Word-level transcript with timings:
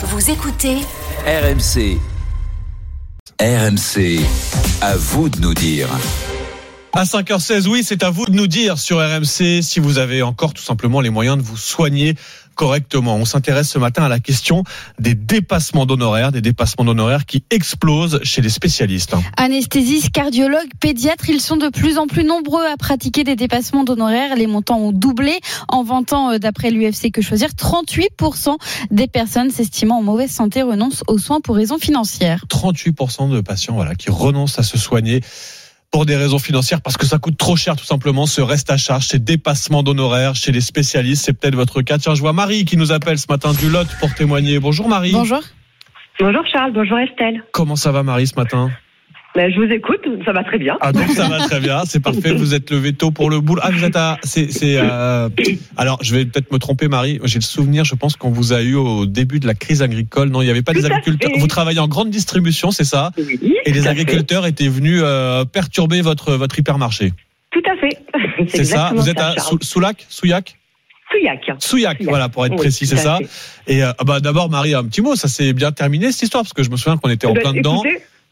Vous 0.00 0.30
écoutez 0.30 0.76
RMC. 1.26 1.98
RMC. 3.40 4.20
À 4.80 4.94
vous 4.94 5.28
de 5.28 5.40
nous 5.40 5.54
dire. 5.54 5.88
À 6.92 7.02
5h16, 7.02 7.66
oui, 7.66 7.82
c'est 7.82 8.04
à 8.04 8.10
vous 8.10 8.24
de 8.26 8.30
nous 8.30 8.46
dire 8.46 8.78
sur 8.78 8.98
RMC 8.98 9.60
si 9.60 9.80
vous 9.80 9.98
avez 9.98 10.22
encore 10.22 10.54
tout 10.54 10.62
simplement 10.62 11.00
les 11.00 11.10
moyens 11.10 11.36
de 11.36 11.42
vous 11.42 11.56
soigner 11.56 12.14
correctement. 12.58 13.14
On 13.14 13.24
s'intéresse 13.24 13.70
ce 13.70 13.78
matin 13.78 14.02
à 14.02 14.08
la 14.08 14.18
question 14.18 14.64
des 14.98 15.14
dépassements 15.14 15.86
d'honoraires, 15.86 16.32
des 16.32 16.40
dépassements 16.40 16.84
d'honoraires 16.84 17.24
qui 17.24 17.44
explosent 17.50 18.20
chez 18.24 18.42
les 18.42 18.48
spécialistes. 18.48 19.14
Anesthésistes, 19.36 20.10
cardiologues, 20.10 20.68
pédiatres, 20.80 21.30
ils 21.30 21.40
sont 21.40 21.56
de 21.56 21.68
plus 21.68 21.98
en 21.98 22.08
plus 22.08 22.24
nombreux 22.24 22.66
à 22.66 22.76
pratiquer 22.76 23.22
des 23.22 23.36
dépassements 23.36 23.84
d'honoraires. 23.84 24.34
Les 24.34 24.48
montants 24.48 24.78
ont 24.78 24.90
doublé 24.90 25.38
en 25.68 25.84
20 25.84 26.12
ans 26.12 26.32
euh, 26.32 26.38
d'après 26.38 26.72
l'UFC 26.72 27.12
Que 27.12 27.22
Choisir. 27.22 27.50
38% 27.50 28.56
des 28.90 29.06
personnes 29.06 29.50
s'estimant 29.50 29.98
en 29.98 30.02
mauvaise 30.02 30.32
santé 30.32 30.62
renoncent 30.62 31.04
aux 31.06 31.18
soins 31.18 31.40
pour 31.40 31.54
raisons 31.54 31.78
financières. 31.78 32.44
38% 32.50 33.30
de 33.30 33.40
patients 33.40 33.74
voilà, 33.74 33.94
qui 33.94 34.10
renoncent 34.10 34.58
à 34.58 34.64
se 34.64 34.76
soigner 34.76 35.20
pour 35.90 36.06
des 36.06 36.16
raisons 36.16 36.38
financières, 36.38 36.82
parce 36.82 36.96
que 36.96 37.06
ça 37.06 37.18
coûte 37.18 37.38
trop 37.38 37.56
cher 37.56 37.76
tout 37.76 37.84
simplement, 37.84 38.26
ce 38.26 38.40
reste 38.40 38.70
à 38.70 38.76
charge, 38.76 39.06
ces 39.06 39.18
dépassements 39.18 39.82
d'honoraires 39.82 40.34
chez 40.34 40.52
les 40.52 40.60
spécialistes. 40.60 41.24
C'est 41.24 41.32
peut-être 41.32 41.54
votre 41.54 41.82
cas. 41.82 41.98
Tiens, 41.98 42.14
je 42.14 42.20
vois 42.20 42.32
Marie 42.32 42.64
qui 42.64 42.76
nous 42.76 42.92
appelle 42.92 43.18
ce 43.18 43.26
matin 43.28 43.52
du 43.52 43.70
Lot 43.70 43.88
pour 44.00 44.14
témoigner. 44.14 44.58
Bonjour 44.58 44.88
Marie. 44.88 45.12
Bonjour. 45.12 45.40
Bonjour 46.20 46.42
Charles, 46.52 46.72
bonjour 46.72 46.98
Estelle. 46.98 47.42
Comment 47.52 47.76
ça 47.76 47.92
va 47.92 48.02
Marie 48.02 48.26
ce 48.26 48.34
matin? 48.34 48.70
Ben, 49.38 49.52
je 49.52 49.60
vous 49.60 49.72
écoute, 49.72 50.00
ça 50.24 50.32
va 50.32 50.42
très 50.42 50.58
bien. 50.58 50.76
Ah 50.80 50.90
donc 50.90 51.08
ça 51.10 51.28
va 51.28 51.38
très 51.38 51.60
bien, 51.60 51.84
c'est 51.84 52.00
parfait. 52.00 52.34
Vous 52.34 52.54
êtes 52.54 52.72
levé 52.72 52.92
tôt 52.92 53.12
pour 53.12 53.30
le 53.30 53.38
boulot. 53.38 53.60
Ah 53.64 53.70
vous 53.70 53.84
êtes 53.84 53.94
à, 53.94 54.18
c'est, 54.24 54.48
euh, 54.64 55.28
Alors 55.76 56.00
je 56.02 56.12
vais 56.12 56.24
peut-être 56.24 56.50
me 56.50 56.58
tromper, 56.58 56.88
Marie. 56.88 57.20
J'ai 57.22 57.38
le 57.38 57.44
souvenir, 57.44 57.84
je 57.84 57.94
pense 57.94 58.16
qu'on 58.16 58.30
vous 58.30 58.52
a 58.52 58.62
eu 58.62 58.74
au 58.74 59.06
début 59.06 59.38
de 59.38 59.46
la 59.46 59.54
crise 59.54 59.80
agricole. 59.80 60.30
Non, 60.30 60.42
il 60.42 60.46
n'y 60.46 60.50
avait 60.50 60.62
pas 60.62 60.72
des 60.72 60.80
Tout 60.80 60.86
à 60.86 60.96
agriculteurs. 60.96 61.30
fait. 61.30 61.38
Vous 61.38 61.46
travaillez 61.46 61.78
en 61.78 61.86
grande 61.86 62.10
distribution, 62.10 62.72
c'est 62.72 62.82
ça? 62.82 63.12
Oui, 63.16 63.54
Et 63.64 63.70
les 63.70 63.86
agriculteurs 63.86 64.44
étaient 64.44 64.66
venus 64.66 65.02
euh, 65.04 65.44
perturber 65.44 66.00
votre 66.00 66.32
votre 66.32 66.58
hypermarché. 66.58 67.12
Tout 67.52 67.62
à 67.70 67.76
fait. 67.76 67.96
C'est 68.48 68.64
ça. 68.64 68.90
Vous 68.92 69.08
êtes 69.08 69.20
à 69.20 69.36
Charles. 69.36 69.58
Soulac, 69.62 70.04
Souillac, 70.08 70.56
Souillac. 71.12 71.44
Souillac. 71.46 71.62
Souillac. 71.62 71.98
Voilà 72.02 72.28
pour 72.28 72.44
être 72.44 72.52
Oui, 72.54 72.58
précis, 72.58 72.86
c'est 72.86 72.96
ça. 72.96 73.20
Et 73.68 73.84
euh, 73.84 73.92
ah 73.98 74.02
bah 74.04 74.18
d'abord 74.18 74.50
Marie, 74.50 74.74
un 74.74 74.82
petit 74.84 75.00
mot. 75.00 75.14
Ça 75.14 75.28
s'est 75.28 75.52
bien 75.52 75.70
terminé 75.70 76.10
cette 76.10 76.22
histoire 76.24 76.42
parce 76.42 76.54
que 76.54 76.64
je 76.64 76.70
me 76.70 76.76
souviens 76.76 76.96
qu'on 76.96 77.08
était 77.08 77.28
en 77.28 77.30
Eh 77.30 77.34
ben, 77.34 77.40
plein 77.42 77.52
dedans. 77.52 77.84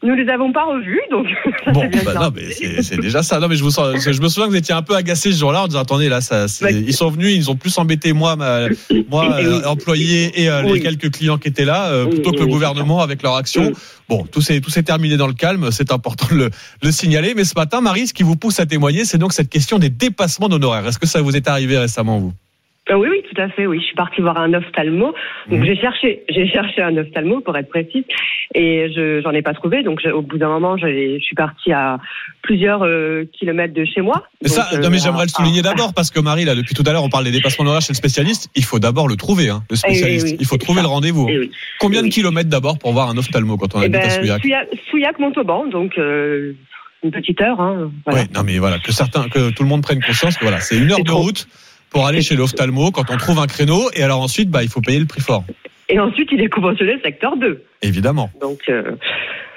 Nous 0.03 0.13
les 0.13 0.29
avons 0.29 0.51
pas 0.53 0.63
revus, 0.65 1.01
donc 1.09 1.25
Bon, 1.73 1.89
bah 2.05 2.13
non, 2.13 2.31
mais 2.35 2.51
c'est 2.83 2.99
déjà 2.99 3.23
ça. 3.23 3.39
Non, 3.39 3.47
mais 3.47 3.55
je 3.55 3.63
vous 3.63 3.71
sens, 3.71 3.95
je 3.99 4.21
me 4.21 4.29
souviens 4.29 4.45
que 4.45 4.51
vous 4.51 4.57
étiez 4.57 4.75
un 4.75 4.83
peu 4.83 4.95
agacé 4.95 5.31
ce 5.31 5.39
jour-là 5.39 5.63
en 5.63 5.67
disant 5.67 5.79
attendez 5.79 6.07
là, 6.07 6.21
ça, 6.21 6.45
ils 6.69 6.93
sont 6.93 7.09
venus, 7.09 7.35
ils 7.35 7.49
ont 7.49 7.55
plus 7.55 7.75
embêté 7.79 8.13
moi, 8.13 8.35
ma, 8.35 8.67
moi 9.09 9.37
oui. 9.39 9.45
euh, 9.45 9.63
employé 9.65 10.41
et 10.41 10.49
euh, 10.49 10.61
les 10.61 10.81
quelques 10.81 11.11
clients 11.11 11.39
qui 11.39 11.47
étaient 11.47 11.65
là, 11.65 11.87
euh, 11.87 12.05
plutôt 12.05 12.31
que 12.31 12.39
le 12.39 12.45
gouvernement 12.45 13.01
avec 13.01 13.23
leur 13.23 13.35
action. 13.35 13.71
Bon, 14.07 14.23
tout 14.23 14.41
s'est 14.41 14.61
terminé 14.85 15.17
dans 15.17 15.27
le 15.27 15.33
calme. 15.33 15.71
C'est 15.71 15.91
important 15.91 16.27
de 16.31 16.35
le, 16.35 16.49
le 16.83 16.91
signaler. 16.91 17.33
Mais 17.35 17.43
ce 17.43 17.55
matin, 17.55 17.81
Marie, 17.81 18.07
ce 18.07 18.13
qui 18.13 18.23
vous 18.23 18.35
pousse 18.35 18.59
à 18.59 18.65
témoigner, 18.65 19.03
c'est 19.03 19.17
donc 19.17 19.33
cette 19.33 19.49
question 19.49 19.79
des 19.79 19.89
dépassements 19.89 20.47
d'honoraires. 20.47 20.87
Est-ce 20.87 20.99
que 20.99 21.07
ça 21.07 21.21
vous 21.21 21.35
est 21.35 21.47
arrivé 21.47 21.77
récemment 21.77 22.19
vous? 22.19 22.33
Oui, 22.95 23.07
oui, 23.11 23.21
tout 23.29 23.41
à 23.41 23.49
fait. 23.49 23.65
Oui, 23.67 23.79
je 23.79 23.85
suis 23.85 23.95
partie 23.95 24.21
voir 24.21 24.37
un 24.37 24.53
ophtalmo. 24.53 25.13
Donc 25.49 25.59
Mhm. 25.59 25.65
j'ai 25.65 25.75
cherché, 25.75 26.23
j'ai 26.29 26.47
cherché 26.47 26.81
un 26.81 26.95
ophtalmo 26.97 27.41
pour 27.41 27.57
être 27.57 27.69
précise, 27.69 28.03
et 28.55 28.89
je 28.95 29.21
j'en 29.21 29.31
ai 29.31 29.41
pas 29.41 29.53
trouvé. 29.53 29.83
Donc 29.83 29.99
je- 30.03 30.09
au 30.09 30.21
bout 30.21 30.37
d'un 30.37 30.49
moment, 30.49 30.77
je 30.77 31.19
suis 31.19 31.35
partie 31.35 31.71
à 31.73 31.97
plusieurs 32.41 32.83
euh, 32.83 33.25
kilomètres 33.37 33.73
de 33.73 33.83
chez 33.85 34.01
moi. 34.01 34.23
Mais 34.41 34.49
ça, 34.49 34.67
Donc, 34.71 34.81
non, 34.83 34.89
mais 34.89 34.97
euh, 34.97 34.99
j'aimerais 35.03 35.25
le 35.25 35.31
à- 35.31 35.37
souligner 35.37 35.61
d'abord 35.61 35.93
parce 35.93 36.11
que 36.11 36.19
Marie, 36.19 36.45
là, 36.45 36.55
depuis 36.55 36.75
tout 36.75 36.83
à 36.85 36.93
l'heure, 36.93 37.03
on 37.03 37.09
parle 37.09 37.25
des 37.25 37.31
dépassements 37.31 37.63
d'honoraires 37.65 37.81
chez 37.81 37.93
le 37.93 37.97
spécialiste. 37.97 38.49
Il 38.55 38.63
faut 38.63 38.79
d'abord 38.79 39.07
le 39.07 39.15
trouver, 39.15 39.49
hein, 39.49 39.63
le 39.69 39.75
spécialiste. 39.75 40.27
Eh 40.29 40.31
oui, 40.31 40.37
Il 40.39 40.45
faut 40.45 40.57
trouver 40.57 40.77
ça. 40.77 40.83
le 40.83 40.89
rendez-vous. 40.89 41.27
Eh 41.29 41.39
oui. 41.39 41.51
Combien 41.79 41.99
Eh 41.99 42.03
de 42.03 42.07
oui. 42.07 42.11
kilomètres 42.13 42.49
d'abord 42.49 42.77
pour 42.79 42.93
voir 42.93 43.09
un 43.09 43.17
ophtalmo 43.17 43.57
quand 43.57 43.75
on 43.75 43.81
Eh 43.81 43.85
habite 43.85 43.95
à 43.97 43.99
ben, 44.07 44.09
Souillac 44.11 44.41
Souillac, 44.41 44.67
Souillac 44.89 45.19
Montauban, 45.19 45.67
donc 45.67 45.97
euh, 45.97 46.53
une 47.03 47.11
petite 47.11 47.41
heure. 47.41 47.59
Hein, 47.59 47.91
voilà. 48.05 48.21
Ouais, 48.21 48.27
non 48.33 48.43
mais 48.45 48.57
voilà, 48.59 48.79
que 48.79 48.91
certains, 48.91 49.27
que 49.29 49.51
tout 49.51 49.63
le 49.63 49.69
monde 49.69 49.83
prenne 49.83 50.01
conscience 50.01 50.37
que 50.37 50.43
voilà, 50.45 50.59
c'est 50.61 50.77
une 50.77 50.91
heure 50.91 50.99
de 50.99 51.03
trop. 51.03 51.19
route 51.19 51.47
pour 51.89 52.05
aller 52.05 52.21
chez 52.21 52.35
l'ophtalmo 52.35 52.91
quand 52.91 53.09
on 53.09 53.17
trouve 53.17 53.39
un 53.39 53.47
créneau 53.47 53.89
et 53.95 54.03
alors 54.03 54.21
ensuite 54.21 54.49
bah 54.49 54.63
il 54.63 54.69
faut 54.69 54.81
payer 54.81 54.99
le 54.99 55.05
prix 55.05 55.21
fort. 55.21 55.43
Et 55.89 55.99
ensuite, 55.99 56.29
il 56.31 56.41
est 56.41 56.49
conventionné 56.49 56.99
secteur 57.01 57.37
2. 57.37 57.63
Évidemment. 57.81 58.29
Donc, 58.41 58.59
euh, 58.69 58.91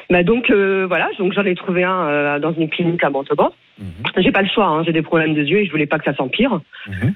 bah 0.09 0.23
donc 0.23 0.51
euh, 0.51 0.87
voilà, 0.87 1.09
donc 1.19 1.33
j'en 1.33 1.45
ai 1.45 1.55
trouvé 1.55 1.83
un 1.85 2.07
euh, 2.07 2.39
dans 2.39 2.53
une 2.53 2.69
clinique 2.69 3.03
à 3.03 3.11
Montauban. 3.11 3.53
Mhm. 3.79 3.89
J'ai 4.19 4.33
pas 4.33 4.43
le 4.43 4.49
choix, 4.49 4.67
hein, 4.67 4.85
j'ai 4.85 4.93
des 4.93 5.03
problèmes 5.03 5.35
de 5.35 5.43
yeux 5.43 5.59
et 5.59 5.67
je 5.67 5.71
voulais 5.71 5.87
pas 5.87 5.99
que 5.99 6.05
ça 6.05 6.15
s'empire. 6.15 6.61
Mhm. 6.87 7.15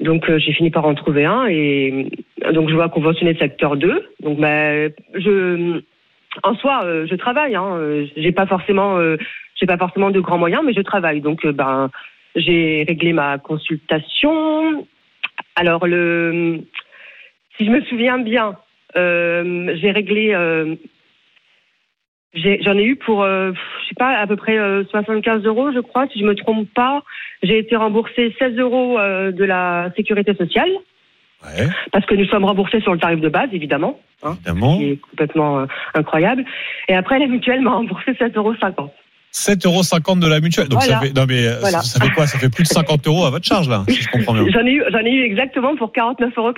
Donc 0.00 0.28
j'ai 0.38 0.52
fini 0.52 0.70
par 0.70 0.84
en 0.86 0.94
trouver 0.94 1.24
un 1.24 1.46
et 1.46 2.10
donc 2.52 2.68
je 2.68 2.74
vois 2.74 2.88
conventionné 2.88 3.36
secteur 3.36 3.76
2. 3.76 4.02
Donc 4.20 4.40
bah, 4.40 4.88
je 5.14 5.82
en 6.42 6.56
soi 6.56 6.82
je 7.06 7.14
travaille 7.14 7.54
hein, 7.54 7.78
j'ai 8.16 8.32
pas 8.32 8.44
forcément 8.44 8.98
j'ai 9.54 9.66
pas 9.66 9.78
forcément 9.78 10.10
de 10.10 10.18
grands 10.18 10.36
moyens 10.36 10.62
mais 10.66 10.74
je 10.74 10.80
travaille. 10.80 11.20
Donc 11.20 11.46
ben 11.46 11.90
j'ai 12.34 12.84
réglé 12.86 13.12
ma 13.12 13.38
consultation. 13.38 14.86
Alors 15.56 15.86
le 15.86 16.60
si 17.56 17.66
je 17.66 17.70
me 17.70 17.82
souviens 17.82 18.18
bien, 18.18 18.56
euh, 18.96 19.76
j'ai 19.80 19.90
réglé 19.92 20.32
euh, 20.34 20.74
J'en 22.34 22.76
ai, 22.76 22.84
eu 22.84 22.96
pour, 22.96 23.22
euh, 23.22 23.52
je 23.82 23.88
sais 23.88 23.94
pas, 23.96 24.18
à 24.18 24.26
peu 24.26 24.34
près 24.34 24.58
euh, 24.58 24.82
75 24.90 25.44
euros, 25.44 25.70
je 25.72 25.78
crois, 25.78 26.08
si 26.08 26.18
je 26.18 26.24
me 26.24 26.34
trompe 26.34 26.68
pas. 26.74 27.04
J'ai 27.44 27.58
été 27.58 27.76
remboursé 27.76 28.34
16 28.38 28.58
euros 28.58 28.98
euh, 28.98 29.30
de 29.30 29.44
la 29.44 29.90
sécurité 29.96 30.34
sociale, 30.34 30.70
Ouais, 31.44 31.68
parce 31.92 32.06
que 32.06 32.14
nous 32.14 32.24
sommes 32.24 32.44
remboursés 32.44 32.80
sur 32.80 32.92
le 32.92 32.98
tarif 32.98 33.20
de 33.20 33.28
base, 33.28 33.50
évidemment, 33.52 34.00
évidemment. 34.24 34.78
qui 34.78 34.90
est 34.90 34.96
complètement 34.96 35.60
euh, 35.60 35.66
incroyable. 35.94 36.44
Et 36.88 36.94
après, 36.94 37.18
la 37.18 37.26
mutuelle 37.26 37.60
m'a 37.60 37.72
remboursé 37.72 38.12
7,50 38.12 38.36
euros. 38.36 38.54
7,50 39.34 39.66
euros 39.66 40.16
de 40.16 40.26
la 40.28 40.40
mutuelle. 40.40 40.68
Donc 40.68 40.80
Voilà. 40.80 41.00
ça 41.00 41.06
fait, 41.06 41.12
non 41.12 41.24
mais 41.26 41.44
euh, 41.46 41.58
Voilà. 41.60 41.82
ça 41.82 41.98
fait 42.00 42.10
quoi? 42.10 42.26
Ça 42.26 42.38
fait 42.38 42.48
plus 42.48 42.62
de 42.62 42.68
50 42.68 43.06
euros 43.08 43.24
à 43.26 43.30
votre 43.30 43.44
charge 43.44 43.68
là, 43.68 43.84
si 43.88 43.96
je 43.96 44.08
comprends 44.08 44.32
bien. 44.32 44.44
J'en 44.52 44.60
ai 44.64 44.70
eu, 44.70 44.82
j'en 44.92 44.98
ai 45.00 45.10
eu 45.10 45.24
exactement 45.24 45.74
pour 45.76 45.90
49,90 45.92 46.32
euros 46.38 46.52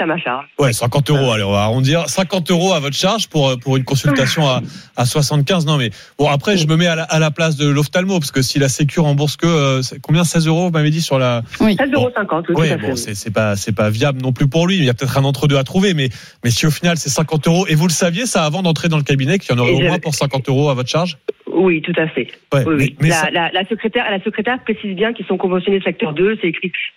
à 0.00 0.06
ma 0.06 0.18
charge. 0.18 0.44
Ouais, 0.58 0.72
50 0.72 1.10
euros. 1.10 1.30
Allez, 1.30 1.44
on 1.44 1.52
va 1.52 1.60
arrondir. 1.62 2.08
50 2.08 2.50
euros 2.50 2.72
à 2.72 2.80
votre 2.80 2.96
charge 2.96 3.28
pour 3.28 3.48
euh, 3.50 3.56
pour 3.56 3.76
une 3.76 3.84
consultation 3.84 4.48
à, 4.48 4.60
à 4.96 5.06
75. 5.06 5.66
Non 5.66 5.76
mais 5.76 5.90
bon 6.18 6.28
après 6.28 6.56
je 6.56 6.66
me 6.66 6.76
mets 6.76 6.88
à 6.88 6.96
la, 6.96 7.04
à 7.04 7.18
la 7.20 7.30
place 7.30 7.56
de 7.56 7.68
l'ophtalmo 7.68 8.18
parce 8.18 8.32
que 8.32 8.42
si 8.42 8.58
la 8.58 8.68
Sécu 8.68 8.98
rembourse 8.98 9.36
que 9.36 9.46
euh, 9.46 9.82
combien? 10.02 10.24
16 10.24 10.48
euros 10.48 10.64
vous 10.66 10.70
m'avez 10.72 10.90
dit 10.90 11.02
sur 11.02 11.18
la 11.20 11.42
16,50 11.60 11.94
euros, 11.94 12.10
oui, 12.48 12.54
Oui, 12.56 12.68
bon, 12.80 12.96
c'est 12.96 13.14
c'est 13.14 13.30
pas 13.30 13.54
c'est 13.54 13.72
pas 13.74 13.88
viable 13.90 14.20
non 14.20 14.32
plus 14.32 14.48
pour 14.48 14.66
lui. 14.66 14.76
Il 14.78 14.84
y 14.84 14.90
a 14.90 14.94
peut-être 14.94 15.16
un 15.16 15.24
entre 15.24 15.46
deux 15.46 15.56
à 15.58 15.62
trouver, 15.64 15.94
mais 15.94 16.08
mais 16.42 16.50
si 16.50 16.66
au 16.66 16.70
final 16.72 16.96
c'est 16.98 17.10
50 17.10 17.46
euros 17.46 17.66
et 17.68 17.76
vous 17.76 17.86
le 17.86 17.92
saviez 17.92 18.26
ça 18.26 18.44
avant 18.44 18.62
d'entrer 18.62 18.88
dans 18.88 18.96
le 18.96 19.04
cabinet 19.04 19.38
qu'il 19.38 19.54
y 19.54 19.58
en 19.58 19.62
aurait 19.62 19.72
Et 19.74 19.74
au 19.74 19.80
moins 19.88 19.98
pour 20.00 20.14
50 20.14 20.48
euros 20.48 20.70
à 20.70 20.74
votre 20.74 20.88
charge? 20.88 21.18
Oui, 21.58 21.80
tout 21.80 21.92
à 21.96 22.06
fait. 22.06 22.28
Ouais, 22.52 22.64
Oui, 22.66 22.74
mais- 22.76 22.84
oui. 22.84 22.96
mais 23.00 23.08
la, 23.08 23.14
ça- 23.14 23.30
la, 23.30 23.50
la 23.50 23.64
secrétaire, 23.66 24.04
la 24.10 24.22
secrétaire 24.22 24.58
précise 24.62 24.94
bien 24.94 25.12
qu'ils 25.14 25.24
sont 25.24 25.38
conventionnés 25.38 25.80
secteur 25.82 26.12
2, 26.12 26.38
c'est 26.42 26.52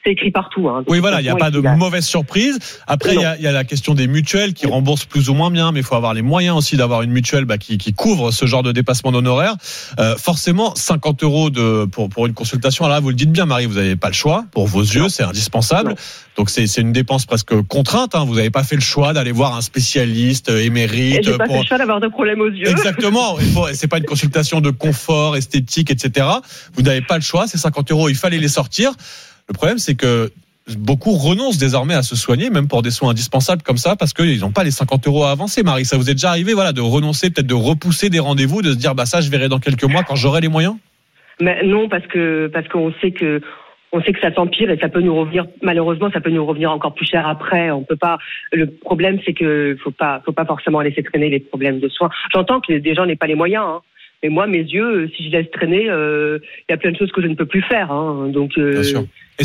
écrit, 0.05 0.31
partout. 0.31 0.67
Hein. 0.67 0.83
Oui, 0.87 0.99
voilà, 0.99 1.21
il 1.21 1.23
n'y 1.23 1.29
a 1.29 1.35
pas 1.35 1.49
de 1.49 1.59
mauvaise 1.61 2.05
surprise. 2.05 2.59
Après, 2.85 3.15
il 3.15 3.21
y 3.21 3.25
a, 3.25 3.37
il 3.37 3.41
y 3.41 3.47
a 3.47 3.51
la 3.53 3.63
question 3.63 3.93
des 3.93 4.07
mutuelles 4.07 4.53
qui 4.53 4.67
remboursent 4.67 5.05
plus 5.05 5.29
ou 5.29 5.33
moins 5.33 5.49
bien, 5.49 5.71
mais 5.71 5.79
il 5.79 5.85
faut 5.85 5.95
avoir 5.95 6.13
les 6.13 6.21
moyens 6.21 6.57
aussi 6.57 6.75
d'avoir 6.77 7.01
une 7.03 7.11
mutuelle 7.11 7.45
bah, 7.45 7.57
qui, 7.57 7.77
qui 7.77 7.93
couvre 7.93 8.31
ce 8.31 8.45
genre 8.45 8.61
de 8.63 8.71
dépassement 8.73 9.11
d'honoraires. 9.13 9.55
Euh, 9.99 10.15
forcément, 10.17 10.75
50 10.75 11.23
euros 11.23 11.49
de, 11.49 11.85
pour, 11.85 12.09
pour 12.09 12.27
une 12.27 12.33
consultation. 12.33 12.83
Alors 12.85 12.97
là, 12.97 12.99
vous 13.01 13.09
le 13.09 13.15
dites 13.15 13.31
bien, 13.31 13.45
Marie, 13.45 13.65
vous 13.65 13.75
n'avez 13.75 13.95
pas 13.95 14.09
le 14.09 14.13
choix. 14.13 14.43
Pour 14.51 14.67
vos 14.67 14.81
yeux, 14.81 15.07
c'est 15.07 15.23
indispensable. 15.23 15.91
Non. 15.91 15.95
Donc 16.37 16.49
c'est 16.49 16.65
une 16.77 16.91
dépense 16.93 17.25
presque 17.25 17.53
contrainte. 17.63 18.15
Hein. 18.15 18.23
Vous 18.25 18.35
n'avez 18.35 18.49
pas 18.49 18.63
fait 18.63 18.75
le 18.75 18.81
choix 18.81 19.13
d'aller 19.13 19.31
voir 19.33 19.55
un 19.57 19.61
spécialiste 19.61 20.49
euh, 20.49 20.61
émérite. 20.63 21.19
j'ai 21.23 21.37
pas 21.37 21.45
pour- 21.45 21.55
fait 21.55 21.61
le 21.61 21.67
choix 21.67 21.77
d'avoir 21.77 21.99
de 21.99 22.07
problème 22.07 22.39
aux 22.41 22.49
yeux. 22.49 22.67
Exactement. 22.69 23.37
C'est 23.73 23.87
pas 23.89 23.97
une 23.97 24.05
consultation 24.05 24.48
de 24.59 24.71
confort, 24.71 25.37
esthétique, 25.37 25.91
etc. 25.91 26.27
Vous 26.73 26.81
n'avez 26.81 27.01
pas 27.01 27.15
le 27.15 27.21
choix. 27.21 27.47
Ces 27.47 27.57
50 27.57 27.91
euros, 27.91 28.09
il 28.09 28.15
fallait 28.15 28.39
les 28.39 28.47
sortir. 28.47 28.91
Le 29.47 29.53
problème, 29.53 29.77
c'est 29.77 29.95
que 29.95 30.31
beaucoup 30.77 31.11
renoncent 31.13 31.57
désormais 31.57 31.93
à 31.93 32.03
se 32.03 32.15
soigner, 32.15 32.49
même 32.49 32.67
pour 32.67 32.81
des 32.81 32.91
soins 32.91 33.11
indispensables 33.11 33.61
comme 33.61 33.77
ça, 33.77 33.95
parce 33.95 34.13
qu'ils 34.13 34.39
n'ont 34.41 34.51
pas 34.51 34.63
les 34.63 34.71
50 34.71 35.07
euros 35.07 35.23
à 35.23 35.31
avancer. 35.31 35.63
Marie, 35.63 35.85
ça 35.85 35.97
vous 35.97 36.09
est 36.09 36.13
déjà 36.13 36.29
arrivé, 36.29 36.53
voilà, 36.53 36.73
de 36.73 36.81
renoncer, 36.81 37.29
peut-être 37.29 37.47
de 37.47 37.53
repousser 37.53 38.09
des 38.09 38.19
rendez-vous, 38.19 38.61
de 38.61 38.71
se 38.71 38.77
dire, 38.77 38.95
bah 38.95 39.05
ça, 39.05 39.21
je 39.21 39.29
verrai 39.29 39.49
dans 39.49 39.59
quelques 39.59 39.85
mois 39.85 40.03
quand 40.03 40.15
j'aurai 40.15 40.41
les 40.41 40.47
moyens? 40.47 40.75
Mais 41.41 41.63
non, 41.63 41.87
parce 41.87 42.05
que 42.07 42.47
parce 42.53 42.67
qu'on 42.67 42.93
sait 43.01 43.11
que 43.11 43.41
on 43.91 44.01
sait 44.01 44.13
que 44.13 44.19
ça 44.19 44.33
s'empire 44.33 44.69
et 44.69 44.77
ça 44.77 44.89
peut 44.89 45.01
nous 45.01 45.15
revenir 45.15 45.45
malheureusement 45.61 46.11
ça 46.11 46.21
peut 46.21 46.29
nous 46.29 46.45
revenir 46.45 46.71
encore 46.71 46.93
plus 46.93 47.05
cher 47.05 47.27
après. 47.27 47.71
On 47.71 47.83
peut 47.83 47.95
pas. 47.95 48.17
Le 48.51 48.67
problème 48.67 49.19
c'est 49.25 49.33
que 49.33 49.77
faut 49.81 49.91
pas 49.91 50.21
faut 50.25 50.33
pas 50.33 50.45
forcément 50.45 50.81
laisser 50.81 51.01
traîner 51.01 51.29
les 51.29 51.39
problèmes 51.39 51.79
de 51.79 51.87
soins. 51.87 52.09
J'entends 52.33 52.59
que 52.59 52.73
des 52.73 52.93
gens 52.93 53.05
n'aient 53.05 53.15
pas 53.15 53.27
les 53.27 53.35
moyens. 53.35 53.63
Hein. 53.65 53.81
Mais 54.23 54.29
moi, 54.29 54.47
mes 54.47 54.59
yeux, 54.59 54.83
euh, 55.05 55.09
si 55.15 55.25
je 55.25 55.29
laisse 55.31 55.49
traîner, 55.51 55.89
euh, 55.89 56.39
il 56.67 56.71
y 56.71 56.73
a 56.73 56.77
plein 56.77 56.91
de 56.91 56.97
choses 56.97 57.11
que 57.11 57.21
je 57.21 57.27
ne 57.27 57.35
peux 57.35 57.45
plus 57.45 57.61
faire. 57.63 57.91
Hein. 57.91 58.29
Donc, 58.33 58.51
euh, 58.57 58.73
Bien 58.73 58.83
sûr. 58.83 59.03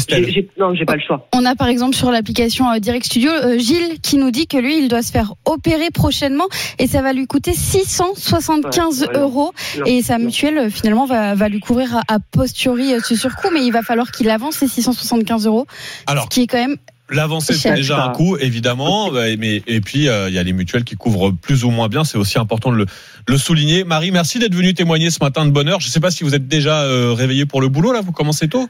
J'ai- 0.09 0.29
j'ai- 0.29 0.49
non, 0.59 0.75
j'ai 0.75 0.85
pas 0.85 0.97
le 0.97 1.01
choix. 1.07 1.29
On 1.33 1.45
a 1.45 1.55
par 1.55 1.69
exemple 1.69 1.95
sur 1.95 2.11
l'application 2.11 2.69
euh, 2.73 2.81
Direct 2.81 3.07
Studio 3.07 3.31
euh, 3.31 3.59
Gilles 3.59 4.01
qui 4.03 4.17
nous 4.17 4.33
dit 4.33 4.49
que 4.49 4.57
lui, 4.57 4.79
il 4.79 4.89
doit 4.89 5.03
se 5.03 5.13
faire 5.13 5.35
opérer 5.45 5.91
prochainement 5.95 6.47
et 6.81 6.89
ça 6.89 7.01
va 7.01 7.13
lui 7.13 7.29
coûter 7.29 7.53
675 7.53 9.03
Ouais, 9.03 9.07
ouais, 9.09 9.15
non. 9.15 9.21
euros. 9.23 9.53
Non, 9.79 9.85
Et 9.87 10.03
sa 10.03 10.19
mutuelle, 10.19 10.69
finalement, 10.73 11.07
va, 11.07 11.37
va 11.37 11.49
lui 11.49 11.61
couvrir 11.61 11.97
à, 11.97 12.15
à 12.15 12.19
posteriori 12.19 13.01
ce 13.05 13.15
surcoût, 13.15 13.49
mais 13.53 13.65
il 13.65 13.71
va 13.71 13.83
falloir 13.83 14.11
qu'il 14.11 14.29
avance 14.31 14.57
ces 14.57 14.67
675 14.67 15.47
euros, 15.47 15.67
Alors, 16.09 16.25
ce 16.25 16.29
qui 16.31 16.43
est 16.43 16.47
quand 16.49 16.59
même 16.59 16.77
L'avancée, 17.11 17.55
C'est 17.55 17.75
déjà 17.75 18.03
un 18.03 18.13
coût, 18.13 18.37
évidemment. 18.39 19.11
Ouais, 19.11 19.37
Mais, 19.39 19.63
et 19.67 19.81
puis, 19.81 20.09
euh, 20.09 20.29
il 20.29 20.35
y 20.35 20.39
a 20.39 20.43
les 20.43 20.53
mutuelles 20.53 20.85
qui 20.85 20.97
couvrent 20.97 21.31
plus 21.33 21.65
ou 21.65 21.71
moins 21.71 21.89
bien. 21.89 22.05
C'est 22.05 22.17
aussi 22.17 22.39
important 22.39 22.73
de 22.73 22.77
le, 22.79 22.87
le 23.29 23.39
souligner. 23.39 23.85
Marie, 23.85 24.11
merci 24.11 24.39
d'être 24.39 24.55
venue 24.55 24.73
témoigner 24.75 25.11
ce 25.11 25.19
matin 25.23 25.45
de 25.45 25.51
bonne 25.51 25.69
heure. 25.69 25.81
Je 25.81 25.89
ne 25.89 25.91
sais 25.91 26.01
pas 26.01 26.11
si 26.11 26.25
vous 26.25 26.35
êtes 26.35 26.49
déjà 26.49 26.83
euh, 26.83 27.13
réveillé 27.13 27.45
pour 27.45 27.61
le 27.61 27.69
boulot, 27.69 27.93
là. 27.93 28.01
Vous 28.01 28.13
commencez 28.13 28.49
tôt? 28.49 28.69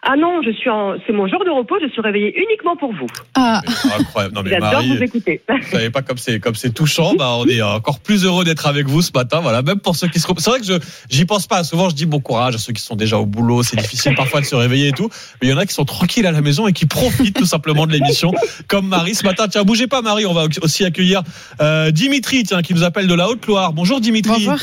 Ah 0.00 0.14
non, 0.16 0.40
je 0.44 0.52
suis 0.52 0.70
en, 0.70 0.94
c'est 1.06 1.12
mon 1.12 1.26
jour 1.26 1.44
de 1.44 1.50
repos. 1.50 1.74
Je 1.82 1.88
suis 1.90 2.00
réveillée 2.00 2.32
uniquement 2.38 2.76
pour 2.76 2.92
vous. 2.92 3.06
Ah, 3.34 3.60
Incroyable. 3.98 4.34
Non, 4.34 4.42
mais 4.44 4.50
J'adore 4.50 4.72
Marie, 4.72 4.96
vous 4.96 5.02
écouter. 5.02 5.42
vous 5.48 5.70
savez 5.70 5.90
pas 5.90 6.02
comme 6.02 6.18
c'est 6.18 6.38
comme 6.38 6.54
c'est 6.54 6.72
touchant. 6.72 7.14
Bah, 7.18 7.34
on 7.36 7.46
est 7.46 7.60
encore 7.60 7.98
plus 7.98 8.24
heureux 8.24 8.44
d'être 8.44 8.66
avec 8.66 8.86
vous 8.86 9.02
ce 9.02 9.10
matin. 9.12 9.40
Voilà, 9.40 9.62
même 9.62 9.80
pour 9.80 9.96
ceux 9.96 10.06
qui 10.06 10.20
se. 10.20 10.26
C'est 10.38 10.50
vrai 10.50 10.60
que 10.60 10.66
je 10.66 10.74
j'y 11.10 11.24
pense 11.24 11.46
pas. 11.48 11.64
Souvent, 11.64 11.88
je 11.88 11.96
dis 11.96 12.06
bon 12.06 12.20
courage 12.20 12.54
à 12.54 12.58
ceux 12.58 12.72
qui 12.72 12.80
sont 12.82 12.94
déjà 12.94 13.18
au 13.18 13.26
boulot. 13.26 13.62
C'est 13.64 13.76
difficile 13.76 14.14
parfois 14.14 14.40
de 14.40 14.46
se 14.46 14.54
réveiller 14.54 14.88
et 14.88 14.92
tout. 14.92 15.08
Mais 15.42 15.48
il 15.48 15.50
y 15.50 15.52
en 15.52 15.58
a 15.58 15.66
qui 15.66 15.74
sont 15.74 15.84
tranquilles 15.84 16.26
à 16.26 16.32
la 16.32 16.42
maison 16.42 16.68
et 16.68 16.72
qui 16.72 16.86
profitent 16.86 17.36
tout 17.36 17.44
simplement 17.46 17.86
de 17.86 17.92
l'émission, 17.92 18.32
comme 18.68 18.86
Marie 18.86 19.16
ce 19.16 19.26
matin. 19.26 19.48
Tiens, 19.48 19.64
bougez 19.64 19.88
pas, 19.88 20.00
Marie. 20.00 20.26
On 20.26 20.34
va 20.34 20.46
aussi 20.62 20.84
accueillir 20.84 21.22
euh, 21.60 21.90
Dimitri, 21.90 22.44
tiens, 22.44 22.62
qui 22.62 22.72
nous 22.72 22.84
appelle 22.84 23.08
de 23.08 23.14
la 23.14 23.28
Haute-Loire. 23.28 23.72
Bonjour 23.72 24.00
Dimitri. 24.00 24.32
bonjour. 24.46 24.58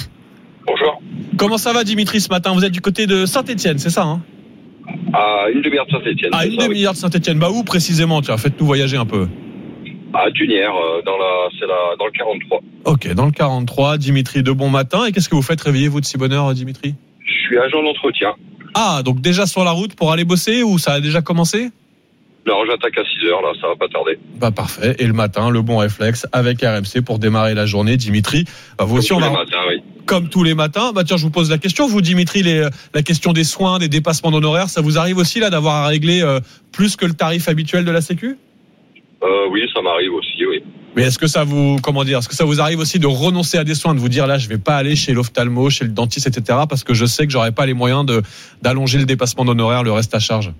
Bonjour. 0.65 1.01
Comment 1.37 1.57
ça 1.57 1.73
va 1.73 1.83
Dimitri 1.83 2.21
ce 2.21 2.29
matin? 2.29 2.53
Vous 2.53 2.63
êtes 2.63 2.71
du 2.71 2.81
côté 2.81 3.05
de 3.05 3.25
Saint-Étienne, 3.25 3.77
c'est 3.79 3.89
ça 3.89 4.03
hein? 4.03 4.21
À 5.13 5.49
une 5.53 5.61
demi-heure 5.61 5.85
de 5.85 5.91
Saint-Etienne. 5.91 6.33
À 6.33 6.45
une 6.45 6.57
demi-heure 6.57 6.93
de 6.93 6.97
Saint-Étienne. 6.97 7.39
Bah 7.39 7.49
où 7.49 7.63
précisément 7.63 8.21
Tiens, 8.21 8.37
faites-nous 8.37 8.65
voyager 8.65 8.97
un 8.97 9.05
peu. 9.05 9.27
À 10.13 10.31
Tunière, 10.31 10.73
euh, 10.73 11.01
dans, 11.05 11.17
la, 11.17 11.49
c'est 11.59 11.67
la, 11.67 11.95
dans 11.99 12.05
le 12.05 12.11
43. 12.11 12.59
Ok, 12.85 13.13
dans 13.13 13.25
le 13.25 13.31
43, 13.31 13.97
Dimitri, 13.97 14.43
de 14.43 14.51
bon 14.51 14.69
matin. 14.69 15.05
Et 15.05 15.11
qu'est-ce 15.11 15.29
que 15.29 15.35
vous 15.35 15.41
faites 15.41 15.61
réveiller 15.61 15.87
vous 15.87 15.99
de 15.99 16.05
si 16.05 16.17
bonne 16.17 16.33
heure, 16.33 16.53
Dimitri? 16.53 16.95
Je 17.25 17.33
suis 17.47 17.57
agent 17.57 17.81
d'entretien. 17.83 18.33
Ah, 18.75 19.01
donc 19.03 19.21
déjà 19.21 19.45
sur 19.45 19.63
la 19.63 19.71
route 19.71 19.95
pour 19.95 20.11
aller 20.11 20.25
bosser 20.25 20.63
ou 20.63 20.77
ça 20.77 20.93
a 20.93 20.99
déjà 20.99 21.21
commencé? 21.21 21.69
Non, 22.47 22.63
j'attaque 22.67 22.97
à 22.97 23.03
6 23.03 23.25
heures, 23.27 23.41
là, 23.41 23.53
ça 23.59 23.67
va 23.67 23.75
pas 23.75 23.87
tarder. 23.87 24.19
Bah 24.39 24.51
parfait. 24.51 24.95
Et 24.99 25.07
le 25.07 25.13
matin, 25.13 25.49
le 25.49 25.61
bon 25.63 25.77
réflexe 25.77 26.27
avec 26.31 26.61
RMC 26.61 27.01
pour 27.03 27.17
démarrer 27.17 27.55
la 27.55 27.65
journée. 27.65 27.97
Dimitri, 27.97 28.45
bah, 28.77 28.85
vous 28.85 28.97
aussi, 28.97 29.13
on 29.13 29.19
va, 29.19 29.29
les 29.29 29.33
matins, 29.33 29.63
oui. 29.67 29.81
Comme 30.05 30.29
tous 30.29 30.43
les 30.43 30.53
matins. 30.53 30.91
Bah 30.93 31.03
tiens, 31.03 31.17
je 31.17 31.23
vous 31.23 31.31
pose 31.31 31.49
la 31.49 31.57
question. 31.57 31.87
Vous, 31.87 32.01
Dimitri, 32.01 32.43
les, 32.43 32.67
la 32.93 33.01
question 33.01 33.33
des 33.33 33.43
soins, 33.43 33.79
des 33.79 33.87
dépassements 33.87 34.31
d'honoraires, 34.31 34.69
ça 34.69 34.81
vous 34.81 34.97
arrive 34.97 35.17
aussi 35.17 35.39
là 35.39 35.49
d'avoir 35.49 35.75
à 35.75 35.87
régler 35.87 36.21
euh, 36.21 36.39
plus 36.71 36.95
que 36.95 37.05
le 37.05 37.13
tarif 37.13 37.47
habituel 37.47 37.85
de 37.85 37.91
la 37.91 38.01
Sécu? 38.01 38.37
Euh, 39.23 39.27
oui, 39.51 39.61
ça 39.73 39.81
m'arrive 39.81 40.13
aussi, 40.13 40.45
oui. 40.45 40.61
Mais 40.95 41.03
est-ce 41.03 41.19
que 41.19 41.27
ça 41.27 41.43
vous, 41.43 41.77
comment 41.81 42.03
dire, 42.03 42.19
est-ce 42.19 42.29
que 42.29 42.35
ça 42.35 42.45
vous 42.45 42.61
arrive 42.61 42.79
aussi 42.79 42.99
de 42.99 43.07
renoncer 43.07 43.57
à 43.57 43.65
des 43.65 43.75
soins, 43.75 43.93
de 43.93 43.99
vous 43.99 44.07
dire 44.07 44.27
là, 44.27 44.37
je 44.37 44.47
vais 44.47 44.57
pas 44.57 44.77
aller 44.77 44.95
chez 44.95 45.13
l'ophtalmo, 45.13 45.69
chez 45.69 45.83
le 45.83 45.91
dentiste, 45.91 46.27
etc., 46.27 46.59
parce 46.69 46.85
que 46.85 46.93
je 46.93 47.05
sais 47.05 47.25
que 47.25 47.33
j'aurai 47.33 47.51
pas 47.51 47.65
les 47.65 47.73
moyens 47.73 48.05
de 48.05 48.21
d'allonger 48.61 48.97
le 48.97 49.05
dépassement 49.05 49.43
d'honoraires, 49.43 49.83
le 49.83 49.91
reste 49.91 50.15
à 50.15 50.19
charge? 50.19 50.53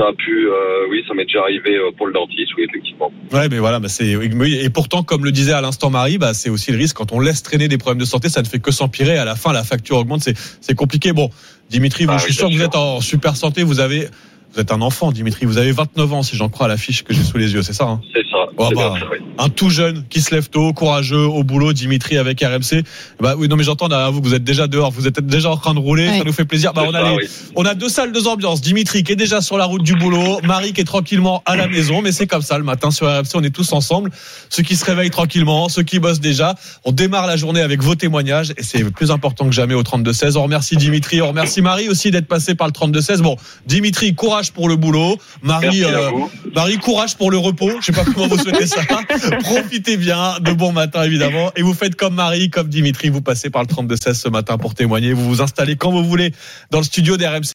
Ça 0.00 0.06
a 0.08 0.12
pu, 0.14 0.48
euh, 0.48 0.88
oui, 0.88 1.04
ça 1.06 1.12
m'est 1.12 1.26
déjà 1.26 1.40
arrivé 1.40 1.76
euh, 1.76 1.90
pour 1.94 2.06
le 2.06 2.14
dentiste, 2.14 2.52
oui, 2.56 2.64
effectivement. 2.66 3.12
Ouais, 3.32 3.50
mais 3.50 3.58
voilà, 3.58 3.80
bah 3.80 3.90
c'est 3.90 4.08
et 4.08 4.70
pourtant, 4.70 5.02
comme 5.02 5.26
le 5.26 5.30
disait 5.30 5.52
à 5.52 5.60
l'instant 5.60 5.90
Marie, 5.90 6.16
bah 6.16 6.32
c'est 6.32 6.48
aussi 6.48 6.72
le 6.72 6.78
risque 6.78 6.96
quand 6.96 7.12
on 7.12 7.20
laisse 7.20 7.42
traîner 7.42 7.68
des 7.68 7.76
problèmes 7.76 8.00
de 8.00 8.06
santé, 8.06 8.30
ça 8.30 8.40
ne 8.40 8.46
fait 8.46 8.60
que 8.60 8.70
s'empirer. 8.70 9.18
À 9.18 9.26
la 9.26 9.36
fin, 9.36 9.52
la 9.52 9.62
facture 9.62 9.98
augmente, 9.98 10.22
c'est 10.22 10.74
compliqué. 10.74 11.12
Bon, 11.12 11.28
Dimitri, 11.68 12.06
vous, 12.06 12.12
Ah 12.14 12.18
je 12.18 12.24
suis 12.24 12.32
sûr 12.32 12.48
que 12.48 12.54
vous 12.54 12.62
êtes 12.62 12.76
en 12.76 13.02
super 13.02 13.36
santé. 13.36 13.62
Vous 13.62 13.78
avez, 13.78 14.08
vous 14.54 14.60
êtes 14.60 14.72
un 14.72 14.80
enfant, 14.80 15.12
Dimitri. 15.12 15.46
Vous 15.46 15.58
avez 15.58 15.72
29 15.72 16.12
ans, 16.12 16.22
si 16.22 16.36
j'en 16.36 16.48
crois 16.48 16.66
à 16.66 16.68
l'affiche 16.68 17.04
que 17.04 17.14
j'ai 17.14 17.22
sous 17.22 17.38
les 17.38 17.52
yeux. 17.52 17.62
C'est 17.62 17.72
ça. 17.72 17.84
Hein? 17.84 18.00
C'est 18.14 18.22
ça. 18.30 18.36
Oh, 18.56 18.68
bah. 18.74 18.90
bien 18.90 19.00
ça, 19.00 19.06
oui. 19.10 19.18
un 19.38 19.48
tout 19.48 19.70
jeune 19.70 20.04
qui 20.10 20.20
se 20.20 20.34
lève 20.34 20.50
tôt, 20.50 20.72
courageux, 20.74 21.24
au 21.24 21.44
boulot, 21.44 21.72
Dimitri 21.72 22.18
avec 22.18 22.40
RMC. 22.42 22.82
Bah 23.20 23.34
oui, 23.38 23.48
non 23.48 23.56
mais 23.56 23.62
j'entends 23.64 23.88
derrière 23.88 24.12
vous, 24.12 24.20
que 24.20 24.26
vous 24.26 24.34
êtes 24.34 24.44
déjà 24.44 24.66
dehors, 24.66 24.90
vous 24.90 25.06
êtes 25.06 25.18
déjà 25.24 25.50
en 25.50 25.56
train 25.56 25.72
de 25.72 25.78
rouler, 25.78 26.08
Ouais. 26.08 26.18
ça 26.18 26.24
nous 26.24 26.32
fait 26.32 26.44
plaisir. 26.44 26.74
Bah 26.74 26.82
C'est 26.84 26.90
on 26.90 26.94
a 26.94 27.00
ça, 27.00 27.08
les- 27.10 27.16
oui. 27.16 27.28
on 27.56 27.64
a 27.64 27.74
deux 27.74 27.88
salles, 27.88 28.12
deux 28.12 28.26
ambiances. 28.26 28.60
Dimitri 28.60 29.02
qui 29.02 29.12
est 29.12 29.16
déjà 29.16 29.40
sur 29.40 29.56
la 29.56 29.64
route 29.64 29.82
du 29.82 29.94
boulot, 29.94 30.40
Marie 30.42 30.74
qui 30.74 30.82
est 30.82 30.84
tranquillement 30.84 31.42
à 31.46 31.56
la 31.56 31.68
maison, 31.68 32.02
mais 32.02 32.12
c'est 32.12 32.26
comme 32.26 32.42
ça 32.42 32.58
le 32.58 32.64
matin 32.64 32.90
sur 32.90 33.06
RMC, 33.06 33.30
on 33.36 33.42
est 33.44 33.54
tous 33.54 33.72
ensemble. 33.72 34.10
Ceux 34.50 34.62
qui 34.62 34.76
se 34.76 34.84
réveillent 34.84 35.10
tranquillement, 35.10 35.70
ceux 35.70 35.82
qui 35.84 35.98
bossent 36.00 36.20
déjà. 36.20 36.54
On 36.84 36.92
démarre 36.92 37.26
la 37.26 37.36
journée 37.38 37.62
avec 37.62 37.82
vos 37.82 37.94
témoignages 37.94 38.50
et 38.58 38.62
c'est 38.62 38.84
plus 38.90 39.10
important 39.10 39.46
que 39.46 39.52
jamais 39.52 39.74
au 39.74 39.82
32-16. 39.84 40.36
On 40.36 40.42
remercie 40.42 40.76
Dimitri, 40.76 41.22
on 41.22 41.28
remercie 41.28 41.62
Marie 41.62 41.88
aussi 41.88 42.10
d'être 42.10 42.26
passé 42.28 42.54
par 42.54 42.66
le 42.66 42.72
32-16. 42.72 43.22
Bon, 43.22 43.36
Dimitri, 43.66 44.14
courage 44.14 44.39
pour 44.48 44.68
le 44.70 44.76
boulot. 44.76 45.18
Marie, 45.42 45.84
euh. 45.84 46.10
Marie, 46.54 46.78
courage 46.78 47.16
pour 47.16 47.30
le 47.30 47.36
repos. 47.36 47.70
Je 47.80 47.86
sais 47.86 47.92
pas 47.92 48.04
comment 48.04 48.28
vous 48.28 48.38
souhaitez 48.38 48.66
ça. 48.66 48.80
Profitez 49.40 49.98
bien 49.98 50.38
de 50.40 50.52
bon 50.52 50.72
matin, 50.72 51.02
évidemment. 51.02 51.52
Et 51.56 51.62
vous 51.62 51.74
faites 51.74 51.96
comme 51.96 52.14
Marie, 52.14 52.48
comme 52.48 52.68
Dimitri. 52.68 53.10
Vous 53.10 53.20
passez 53.20 53.50
par 53.50 53.62
le 53.62 53.68
32-16 53.68 54.14
ce 54.14 54.28
matin 54.30 54.56
pour 54.56 54.74
témoigner. 54.74 55.12
Vous 55.12 55.28
vous 55.28 55.42
installez 55.42 55.76
quand 55.76 55.90
vous 55.90 56.04
voulez 56.04 56.32
dans 56.70 56.78
le 56.78 56.84
studio 56.84 57.18
d'RMC. 57.18 57.40